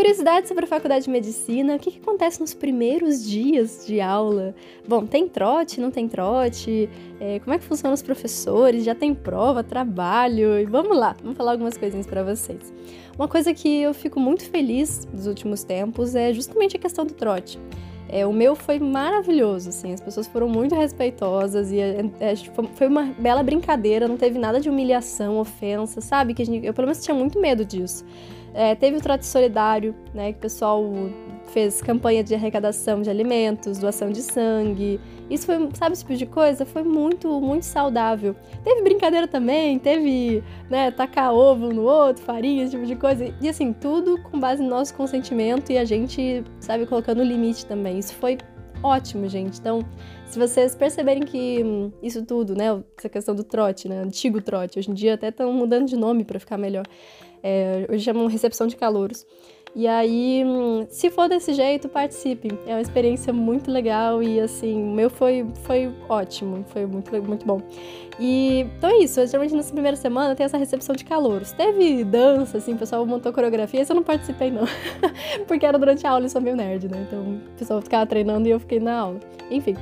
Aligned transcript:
Curiosidades 0.00 0.48
sobre 0.48 0.64
a 0.64 0.66
faculdade 0.66 1.04
de 1.04 1.10
medicina, 1.10 1.76
o 1.76 1.78
que, 1.78 1.90
que, 1.90 1.98
acontece 1.98 2.40
nos 2.40 2.54
primeiros 2.54 3.22
dias 3.22 3.84
de 3.86 4.00
aula? 4.00 4.54
Bom, 4.88 5.04
tem 5.04 5.28
trote, 5.28 5.78
não 5.78 5.90
tem 5.90 6.08
trote? 6.08 6.88
É, 7.20 7.38
como 7.40 7.52
é 7.52 7.58
que 7.58 7.64
funcionam 7.66 7.92
os 7.92 8.00
professores? 8.00 8.82
Já 8.82 8.94
tem 8.94 9.14
prova, 9.14 9.62
trabalho? 9.62 10.58
E 10.58 10.64
vamos 10.64 10.96
lá, 10.96 11.14
vamos 11.22 11.36
falar 11.36 11.52
algumas 11.52 11.76
coisinhas 11.76 12.06
para 12.06 12.22
vocês. 12.22 12.72
Uma 13.14 13.28
coisa 13.28 13.52
que 13.52 13.82
eu 13.82 13.92
fico 13.92 14.18
muito 14.18 14.42
feliz 14.48 15.06
nos 15.12 15.26
últimos 15.26 15.64
tempos 15.64 16.14
é 16.14 16.32
justamente 16.32 16.78
a 16.78 16.80
questão 16.80 17.04
do 17.04 17.12
trote. 17.12 17.58
É, 18.12 18.26
o 18.26 18.32
meu 18.32 18.56
foi 18.56 18.80
maravilhoso, 18.80 19.68
assim, 19.68 19.92
as 19.92 20.00
pessoas 20.00 20.26
foram 20.26 20.48
muito 20.48 20.74
respeitosas 20.74 21.70
e 21.70 21.78
é, 21.78 22.04
é, 22.18 22.34
foi 22.74 22.88
uma 22.88 23.04
bela 23.16 23.40
brincadeira, 23.40 24.08
não 24.08 24.16
teve 24.16 24.36
nada 24.36 24.60
de 24.60 24.68
humilhação, 24.68 25.38
ofensa, 25.38 26.00
sabe? 26.00 26.34
Que 26.34 26.44
gente, 26.44 26.66
eu 26.66 26.74
pelo 26.74 26.88
menos 26.88 27.04
tinha 27.04 27.14
muito 27.14 27.40
medo 27.40 27.64
disso. 27.64 28.04
É, 28.52 28.74
teve 28.74 28.96
o 28.96 29.00
trote 29.00 29.24
solidário, 29.24 29.94
né? 30.12 30.32
Que 30.32 30.38
o 30.38 30.40
pessoal 30.40 30.82
fez 31.52 31.80
campanha 31.82 32.22
de 32.22 32.34
arrecadação 32.34 33.02
de 33.02 33.10
alimentos, 33.10 33.78
doação 33.78 34.10
de 34.10 34.22
sangue. 34.22 35.00
Isso 35.28 35.46
foi, 35.46 35.68
sabe, 35.74 35.92
esse 35.92 36.02
tipo 36.02 36.16
de 36.16 36.26
coisa? 36.26 36.64
Foi 36.64 36.82
muito, 36.82 37.40
muito 37.40 37.64
saudável. 37.64 38.34
Teve 38.64 38.82
brincadeira 38.82 39.28
também, 39.28 39.78
teve, 39.78 40.42
né, 40.68 40.90
tacar 40.90 41.32
ovo 41.32 41.72
no 41.72 41.82
outro, 41.82 42.22
farinha, 42.22 42.64
esse 42.64 42.72
tipo 42.72 42.86
de 42.86 42.96
coisa. 42.96 43.32
E 43.40 43.48
assim, 43.48 43.72
tudo 43.72 44.20
com 44.22 44.38
base 44.40 44.62
no 44.62 44.68
nosso 44.68 44.94
consentimento 44.94 45.70
e 45.70 45.78
a 45.78 45.84
gente, 45.84 46.42
sabe, 46.58 46.86
colocando 46.86 47.22
limite 47.22 47.66
também. 47.66 47.98
Isso 47.98 48.14
foi 48.14 48.38
ótimo, 48.82 49.28
gente. 49.28 49.58
Então, 49.58 49.80
se 50.26 50.38
vocês 50.38 50.74
perceberem 50.74 51.22
que 51.22 51.64
isso 52.02 52.24
tudo, 52.24 52.54
né, 52.54 52.82
essa 52.96 53.08
questão 53.08 53.34
do 53.34 53.44
trote, 53.44 53.88
né, 53.88 54.00
antigo 54.02 54.40
trote, 54.40 54.78
hoje 54.78 54.90
em 54.90 54.94
dia 54.94 55.14
até 55.14 55.28
estão 55.28 55.52
mudando 55.52 55.86
de 55.86 55.96
nome 55.96 56.24
para 56.24 56.38
ficar 56.38 56.56
melhor. 56.56 56.86
É, 57.42 57.86
hoje 57.90 58.04
chamam 58.04 58.26
recepção 58.26 58.66
de 58.66 58.76
calouros. 58.76 59.26
E 59.74 59.86
aí, 59.86 60.44
se 60.88 61.10
for 61.10 61.28
desse 61.28 61.54
jeito, 61.54 61.88
participe. 61.88 62.48
É 62.66 62.74
uma 62.74 62.80
experiência 62.80 63.32
muito 63.32 63.70
legal 63.70 64.22
e 64.22 64.40
assim, 64.40 64.82
o 64.82 64.92
meu 64.92 65.08
foi, 65.08 65.46
foi 65.62 65.92
ótimo, 66.08 66.64
foi 66.68 66.86
muito, 66.86 67.10
muito 67.22 67.46
bom. 67.46 67.60
E 68.18 68.66
então 68.76 68.90
é 68.90 68.98
isso, 68.98 69.24
geralmente 69.26 69.54
nessa 69.54 69.72
primeira 69.72 69.96
semana 69.96 70.34
tem 70.34 70.44
essa 70.44 70.58
recepção 70.58 70.94
de 70.94 71.04
calouros. 71.04 71.52
Teve 71.52 72.02
dança, 72.04 72.58
assim, 72.58 72.74
o 72.74 72.76
pessoal 72.76 73.06
montou 73.06 73.32
coreografia, 73.32 73.84
eu 73.88 73.94
não 73.94 74.02
participei 74.02 74.50
não, 74.50 74.64
porque 75.46 75.64
era 75.64 75.78
durante 75.78 76.06
a 76.06 76.10
aula 76.10 76.26
e 76.26 76.30
sou 76.30 76.40
meio 76.40 76.56
nerd, 76.56 76.88
né? 76.88 77.06
Então 77.06 77.20
o 77.20 77.58
pessoal 77.58 77.80
ficava 77.80 78.04
treinando 78.06 78.48
e 78.48 78.50
eu 78.50 78.58
fiquei 78.58 78.80
na 78.80 78.98
aula. 78.98 79.20
Enfim. 79.50 79.76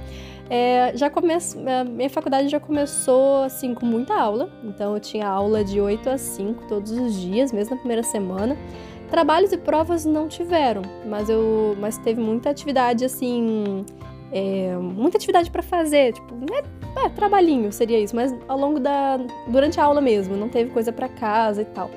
É, 0.51 0.93
já 0.95 1.11
começou, 1.11 1.61
minha 1.91 2.09
faculdade 2.09 2.49
já 2.49 2.59
começou 2.59 3.43
assim 3.43 3.75
com 3.75 3.85
muita 3.85 4.15
aula, 4.15 4.49
então 4.65 4.95
eu 4.95 5.01
tinha 5.01 5.29
aula 5.29 5.63
de 5.63 5.79
8 5.79 6.09
a 6.09 6.17
5 6.17 6.67
todos 6.67 6.91
os 6.91 7.21
dias, 7.21 7.53
mesmo 7.53 7.75
na 7.75 7.81
primeira 7.81 8.03
semana. 8.03 8.57
Trabalhos 9.11 9.53
e 9.53 9.57
provas 9.57 10.05
não 10.05 10.29
tiveram, 10.29 10.83
mas 11.07 11.31
eu, 11.31 11.77
mas 11.81 11.97
teve 11.99 12.21
muita 12.21 12.51
atividade 12.51 13.05
assim, 13.05 13.85
é, 14.31 14.77
muita 14.77 15.17
atividade 15.17 15.51
para 15.51 15.63
fazer, 15.63 16.13
tipo, 16.13 16.35
é, 16.53 17.07
é, 17.07 17.09
trabalhinho 17.09 17.73
seria 17.73 17.99
isso, 17.99 18.15
mas 18.15 18.35
ao 18.47 18.59
longo 18.59 18.79
da 18.79 19.19
durante 19.47 19.81
a 19.81 19.85
aula 19.85 20.01
mesmo, 20.01 20.37
não 20.37 20.49
teve 20.49 20.71
coisa 20.71 20.93
para 20.93 21.09
casa 21.09 21.63
e 21.63 21.65
tal. 21.65 21.91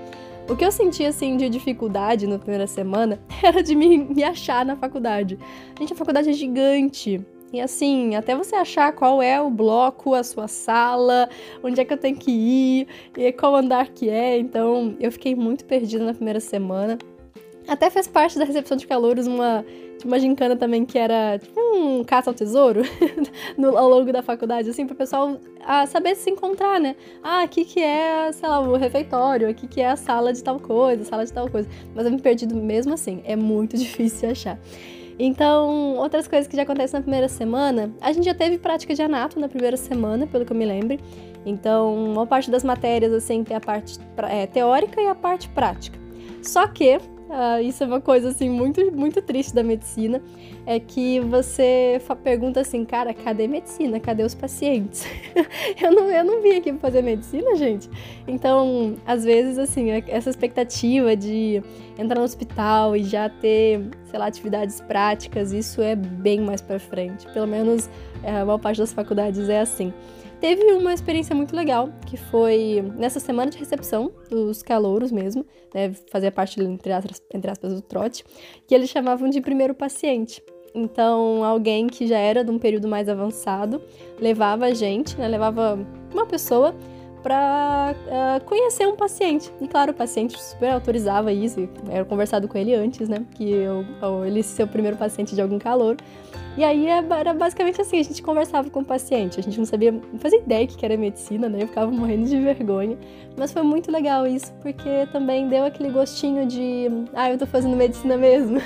O 0.50 0.56
que 0.56 0.66
eu 0.66 0.72
senti, 0.72 1.06
assim, 1.06 1.38
de 1.38 1.50
dificuldade 1.50 2.28
na 2.28 2.38
primeira 2.38 2.68
semana 2.68 3.20
era 3.44 3.62
de 3.62 3.76
me, 3.76 3.98
me 3.98 4.24
achar 4.24 4.66
na 4.66 4.76
faculdade. 4.76 5.38
Gente, 5.80 5.94
a 5.94 5.96
faculdade 5.96 6.30
é 6.30 6.34
gigante. 6.34 7.26
E 7.54 7.60
assim, 7.60 8.16
até 8.16 8.36
você 8.36 8.56
achar 8.56 8.94
qual 8.94 9.22
é 9.22 9.42
o 9.42 9.50
bloco, 9.50 10.14
a 10.14 10.24
sua 10.24 10.48
sala, 10.48 11.30
onde 11.62 11.82
é 11.82 11.86
que 11.86 11.92
eu 11.92 11.98
tenho 11.98 12.16
que 12.16 12.32
ir, 12.32 12.88
e 13.18 13.32
qual 13.34 13.56
andar 13.56 13.90
que 13.90 14.10
é. 14.10 14.38
Então, 14.38 14.96
eu 15.00 15.12
fiquei 15.12 15.36
muito 15.36 15.66
perdida 15.66 16.06
na 16.06 16.14
primeira 16.14 16.40
semana. 16.40 16.98
Até 17.68 17.90
fez 17.90 18.08
parte 18.08 18.40
da 18.40 18.46
recepção 18.46 18.76
de 18.76 18.88
calouros 18.88 19.28
uma, 19.28 19.66
uma 20.04 20.20
gincana 20.20 20.56
também 20.56 20.86
que 20.86 20.98
era 20.98 21.38
tipo 21.38 21.60
um 21.60 22.04
caça 22.04 22.30
ao 22.30 22.34
tesouro 22.34 22.82
no, 23.58 23.78
ao 23.78 23.90
longo 23.90 24.12
da 24.12 24.24
faculdade, 24.24 24.70
assim, 24.70 24.86
para 24.86 24.94
o 24.94 24.98
pessoal 24.98 25.38
a 25.64 25.86
saber 25.86 26.16
se 26.16 26.30
encontrar, 26.30 26.80
né? 26.80 26.96
Ah, 27.22 27.44
aqui 27.44 27.66
que 27.66 27.80
é, 27.82 28.32
sei 28.32 28.48
lá, 28.48 28.62
o 28.62 28.76
refeitório, 28.78 29.50
aqui 29.50 29.68
que 29.68 29.82
é 29.82 29.90
a 29.90 29.96
sala 29.96 30.34
de 30.34 30.44
tal 30.44 30.60
coisa, 30.60 31.04
sala 31.04 31.26
de 31.26 31.34
tal 31.34 31.50
coisa. 31.50 31.70
Mas 31.94 32.06
eu 32.06 32.12
me 32.12 32.20
perdi 32.20 32.48
mesmo 32.48 32.94
assim, 32.94 33.22
é 33.26 33.36
muito 33.36 33.76
difícil 33.78 34.32
achar. 34.32 34.58
Então, 35.20 35.96
outras 35.98 36.28
coisas 36.28 36.48
que 36.48 36.56
já 36.56 36.64
acontecem 36.64 37.00
na 37.00 37.02
primeira 37.02 37.28
semana, 37.28 37.92
a 38.02 38.12
gente 38.12 38.26
já 38.26 38.34
teve 38.34 38.58
prática 38.58 38.94
de 38.94 39.02
anato 39.02 39.40
na 39.40 39.48
primeira 39.48 39.78
semana, 39.78 40.26
pelo 40.28 40.46
que 40.46 40.52
eu 40.52 40.58
me 40.58 40.66
lembro. 40.66 40.98
Então, 41.46 41.94
uma 41.94 42.26
parte 42.26 42.50
das 42.50 42.64
matérias, 42.64 43.12
assim, 43.14 43.44
tem 43.44 43.56
a 43.56 43.60
parte 43.60 44.00
é, 44.30 44.48
teórica 44.48 45.02
e 45.02 45.08
a 45.08 45.16
parte 45.16 45.50
prática. 45.50 46.00
Só 46.42 46.68
que 46.68 47.00
Uh, 47.32 47.62
isso 47.62 47.82
é 47.82 47.88
uma 47.88 48.02
coisa 48.02 48.28
assim 48.28 48.50
muito 48.50 48.92
muito 48.92 49.22
triste 49.22 49.56
da 49.56 49.64
medicina, 49.64 50.22
é 50.66 50.82
que 50.82 51.22
você 51.22 51.98
pergunta 52.22 52.60
assim, 52.60 52.84
cara, 52.84 53.14
cadê 53.14 53.48
medicina? 53.48 54.02
Cadê 54.02 54.22
os 54.22 54.36
pacientes? 54.36 55.06
eu 55.82 55.94
não 55.94 56.12
eu 56.12 56.26
não 56.26 56.42
vim 56.42 56.58
aqui 56.58 56.74
fazer 56.74 57.02
medicina, 57.02 57.56
gente. 57.56 57.90
Então, 58.28 58.96
às 59.06 59.24
vezes 59.24 59.58
assim, 59.58 59.92
é, 59.92 60.04
essa 60.10 60.30
expectativa 60.30 61.16
de 61.16 61.64
entrar 61.98 62.20
no 62.20 62.26
hospital 62.26 62.98
e 62.98 63.04
já 63.06 63.30
ter, 63.30 63.80
sei 64.04 64.20
lá, 64.20 64.26
atividades 64.26 64.82
práticas, 64.82 65.54
isso 65.54 65.82
é 65.82 65.96
bem 65.96 66.42
mais 66.42 66.60
para 66.62 66.80
frente. 66.80 67.26
Pelo 67.32 67.48
menos 67.48 67.90
é, 68.24 68.42
a 68.42 68.46
maior 68.46 68.58
parte 68.58 68.80
das 68.80 68.92
faculdades 68.92 69.48
é 69.48 69.62
assim 69.62 69.94
teve 70.42 70.74
uma 70.74 70.92
experiência 70.92 71.36
muito 71.36 71.56
legal, 71.56 71.90
que 72.08 72.18
foi 72.18 72.84
nessa 72.98 73.20
semana 73.20 73.52
de 73.52 73.60
recepção 73.60 74.12
dos 74.28 74.64
calouros 74.64 75.12
mesmo, 75.12 75.46
né, 75.74 75.94
fazia 76.12 76.32
parte, 76.32 76.60
entre 76.60 76.92
aspas, 76.92 77.22
entre 77.32 77.52
aspas, 77.52 77.74
do 77.74 77.82
trote, 77.82 78.26
que 78.68 78.74
eles 78.74 78.90
chamavam 78.90 79.30
de 79.30 79.40
primeiro 79.40 79.76
paciente. 79.76 80.44
Então, 80.74 81.44
alguém 81.44 81.86
que 81.86 82.08
já 82.08 82.18
era 82.18 82.44
de 82.44 82.50
um 82.50 82.58
período 82.58 82.88
mais 82.88 83.08
avançado 83.08 83.82
levava 84.20 84.66
a 84.66 84.74
gente, 84.74 85.16
né, 85.18 85.28
levava 85.28 85.78
uma 86.12 86.26
pessoa 86.26 86.76
para 87.22 87.96
uh, 87.96 88.12
ah, 88.12 88.40
conhecer 88.46 88.88
um 88.88 88.96
paciente. 88.96 89.52
E 89.62 89.68
claro, 89.68 89.92
o 89.92 89.94
paciente 89.94 90.42
super 90.42 90.72
autorizava 90.72 91.32
isso, 91.32 91.68
era 91.90 92.04
conversado 92.06 92.48
com 92.48 92.58
ele 92.58 92.74
antes, 92.74 93.08
né, 93.08 93.26
que 93.36 93.50
eu, 93.50 93.86
ele 94.26 94.44
ser 94.44 94.64
o 94.64 94.68
primeiro 94.68 94.98
paciente 94.98 95.36
de 95.36 95.42
algum 95.42 95.60
calor. 95.60 95.98
E 96.58 96.66
aí 96.66 96.88
é 96.88 97.02
era 97.18 97.34
basicamente 97.34 97.80
assim, 97.80 98.00
a 98.00 98.04
gente 98.04 98.22
conversava 98.22 98.70
com 98.70 98.82
o 98.82 98.86
paciente, 98.86 99.40
a 99.40 99.44
gente 99.44 99.58
não 99.58 99.66
sabia, 99.66 99.92
não 99.92 100.20
fazia 100.20 100.40
ideia 100.40 100.68
que 100.68 100.84
era 100.86 100.98
medicina, 100.98 101.48
né? 101.48 101.64
Eu 101.64 101.68
ficava 101.68 101.90
morrendo 101.90 102.28
de 102.28 102.38
vergonha. 102.40 102.98
Mas 103.38 103.54
foi 103.54 103.62
muito 103.62 103.90
legal 103.90 104.28
isso, 104.28 104.52
porque 104.62 105.08
também 105.14 105.48
deu 105.48 105.64
aquele 105.64 105.90
gostinho 105.90 106.46
de, 106.46 106.88
ah, 107.14 107.32
eu 107.32 107.38
tô 107.38 107.46
fazendo 107.46 107.76
medicina 107.78 108.18
mesmo. 108.18 108.58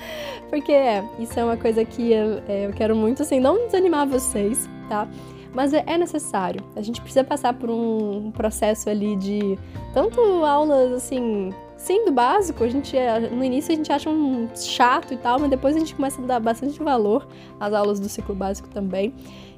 porque 0.50 0.72
é, 0.72 1.02
isso 1.18 1.38
é 1.40 1.44
uma 1.44 1.56
coisa 1.56 1.82
que 1.84 2.12
eu, 2.12 2.42
é, 2.46 2.66
eu 2.66 2.72
quero 2.72 2.94
muito, 2.94 3.22
assim, 3.22 3.40
não 3.40 3.66
desanimar 3.66 4.06
vocês, 4.06 4.68
tá? 4.88 5.08
Mas 5.52 5.72
é, 5.74 5.82
é 5.86 5.98
necessário. 5.98 6.64
A 6.76 6.80
gente 6.80 7.00
precisa 7.00 7.24
passar 7.24 7.54
por 7.54 7.70
um 7.70 8.30
processo 8.30 8.88
ali 8.88 9.16
de 9.16 9.58
tanto 9.92 10.20
aulas 10.44 10.92
assim 10.92 11.52
Sim, 11.80 12.04
do 12.04 12.12
básico, 12.12 12.62
a 12.62 12.68
gente 12.68 12.94
é, 12.94 13.18
no 13.18 13.42
início 13.42 13.72
a 13.72 13.74
gente 13.74 13.90
acha 13.90 14.10
um 14.10 14.46
chato 14.54 15.14
e 15.14 15.16
tal, 15.16 15.40
mas 15.40 15.48
depois 15.48 15.74
a 15.74 15.78
gente 15.78 15.94
começa 15.94 16.20
a 16.20 16.26
dar 16.26 16.38
bastante 16.38 16.78
valor 16.78 17.26
às 17.58 17.72
aulas 17.72 17.98
do 17.98 18.06
ciclo 18.06 18.34
básico 18.34 18.68
também. 18.68 19.14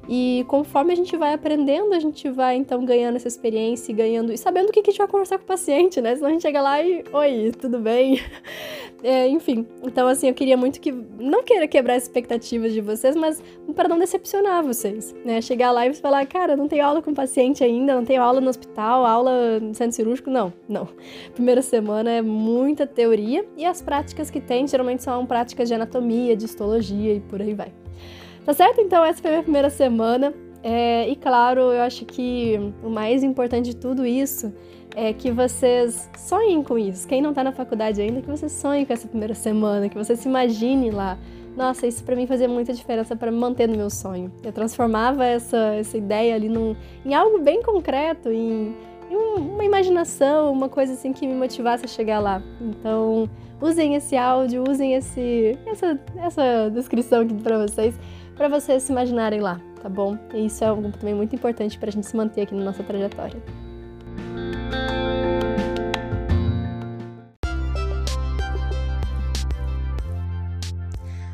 E 0.07 0.45
conforme 0.47 0.93
a 0.93 0.95
gente 0.95 1.17
vai 1.17 1.33
aprendendo, 1.33 1.93
a 1.93 1.99
gente 1.99 2.29
vai 2.29 2.55
então 2.55 2.85
ganhando 2.85 3.17
essa 3.17 3.27
experiência 3.27 3.91
e 3.91 3.95
ganhando 3.95 4.31
e 4.31 4.37
sabendo 4.37 4.69
o 4.69 4.71
que, 4.71 4.81
que 4.81 4.89
a 4.89 4.93
gente 4.93 4.99
vai 4.99 5.07
conversar 5.07 5.37
com 5.37 5.43
o 5.43 5.47
paciente, 5.47 5.99
né? 5.99 6.15
Senão 6.15 6.29
a 6.29 6.31
gente 6.31 6.41
chega 6.41 6.61
lá 6.61 6.81
e, 6.81 7.03
oi, 7.11 7.51
tudo 7.59 7.77
bem? 7.79 8.21
É, 9.03 9.27
enfim, 9.27 9.67
então 9.83 10.07
assim, 10.07 10.29
eu 10.29 10.33
queria 10.33 10.55
muito 10.55 10.79
que 10.79 10.89
não 10.91 11.43
queira 11.43 11.67
quebrar 11.67 11.95
as 11.95 12.03
expectativas 12.03 12.71
de 12.71 12.79
vocês, 12.79 13.17
mas 13.17 13.43
para 13.75 13.89
não 13.89 13.99
decepcionar 13.99 14.63
vocês, 14.63 15.13
né? 15.25 15.41
Chegar 15.41 15.71
lá 15.71 15.85
e 15.85 15.93
falar, 15.93 16.25
cara, 16.25 16.55
não 16.55 16.69
tenho 16.69 16.85
aula 16.85 17.01
com 17.01 17.13
paciente 17.13 17.65
ainda, 17.65 17.95
não 17.95 18.05
tenho 18.05 18.23
aula 18.23 18.39
no 18.39 18.49
hospital, 18.49 19.05
aula 19.05 19.59
no 19.59 19.75
centro 19.75 19.93
cirúrgico, 19.93 20.29
não, 20.29 20.53
não. 20.69 20.87
Primeira 21.33 21.61
semana 21.61 22.11
é 22.11 22.21
muita 22.21 22.87
teoria 22.87 23.45
e 23.57 23.65
as 23.65 23.81
práticas 23.81 24.29
que 24.29 24.39
tem 24.39 24.65
geralmente 24.65 25.03
são 25.03 25.25
práticas 25.25 25.67
de 25.67 25.73
anatomia, 25.73 26.33
de 26.33 26.45
histologia 26.45 27.13
e 27.15 27.19
por 27.19 27.41
aí 27.41 27.53
vai. 27.53 27.73
Tá 28.45 28.53
certo? 28.53 28.79
Então, 28.81 29.03
essa 29.03 29.21
foi 29.21 29.31
a 29.31 29.33
minha 29.33 29.43
primeira 29.43 29.69
semana. 29.69 30.33
É, 30.63 31.09
e 31.09 31.15
claro, 31.17 31.59
eu 31.59 31.81
acho 31.81 32.05
que 32.05 32.57
o 32.81 32.89
mais 32.89 33.21
importante 33.21 33.71
de 33.71 33.75
tudo 33.75 34.05
isso 34.05 34.53
é 34.95 35.11
que 35.11 35.29
vocês 35.31 36.09
sonhem 36.17 36.63
com 36.63 36.77
isso. 36.79 37.07
Quem 37.07 37.21
não 37.21 37.33
tá 37.33 37.43
na 37.43 37.51
faculdade 37.51 38.01
ainda, 38.01 38.21
que 38.21 38.29
você 38.29 38.47
sonhe 38.47 38.85
com 38.85 38.93
essa 38.93 39.07
primeira 39.07 39.33
semana, 39.33 39.89
que 39.89 39.97
você 39.97 40.15
se 40.15 40.27
imagine 40.27 40.89
lá. 40.89 41.17
Nossa, 41.55 41.85
isso 41.85 42.03
para 42.03 42.15
mim 42.15 42.25
fazia 42.25 42.47
muita 42.47 42.73
diferença 42.73 43.15
para 43.15 43.29
me 43.29 43.37
manter 43.37 43.67
no 43.67 43.75
meu 43.75 43.89
sonho. 43.89 44.31
Eu 44.43 44.51
transformava 44.51 45.25
essa, 45.25 45.75
essa 45.75 45.97
ideia 45.97 46.33
ali 46.33 46.49
num, 46.49 46.75
em 47.05 47.13
algo 47.13 47.39
bem 47.39 47.61
concreto, 47.61 48.29
em 48.29 48.73
uma 49.11 49.63
imaginação, 49.63 50.51
uma 50.51 50.69
coisa 50.69 50.93
assim 50.93 51.13
que 51.13 51.27
me 51.27 51.33
motivasse 51.33 51.85
a 51.85 51.87
chegar 51.87 52.19
lá. 52.19 52.41
Então, 52.59 53.29
usem 53.61 53.95
esse 53.95 54.15
áudio, 54.15 54.63
usem 54.67 54.95
esse 54.95 55.57
essa, 55.65 55.99
essa 56.17 56.69
descrição 56.73 57.21
aqui 57.21 57.33
para 57.35 57.67
vocês, 57.67 57.95
para 58.35 58.47
vocês 58.47 58.81
se 58.83 58.91
imaginarem 58.91 59.39
lá, 59.39 59.61
tá 59.83 59.89
bom? 59.89 60.17
E 60.33 60.45
isso 60.45 60.63
é 60.63 60.67
algo 60.67 60.89
também 60.93 61.13
muito 61.13 61.35
importante 61.35 61.77
para 61.77 61.89
a 61.89 61.91
gente 61.91 62.07
se 62.07 62.15
manter 62.15 62.43
aqui 62.43 62.55
na 62.55 62.63
nossa 62.63 62.81
trajetória. 62.81 63.43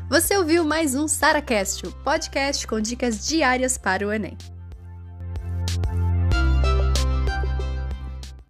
Você 0.08 0.36
ouviu 0.36 0.64
mais 0.64 0.96
um 0.96 1.06
SaraCast, 1.06 1.86
o 1.86 1.92
podcast 2.02 2.66
com 2.66 2.80
dicas 2.80 3.24
diárias 3.24 3.78
para 3.78 4.04
o 4.04 4.12
Enem. 4.12 4.36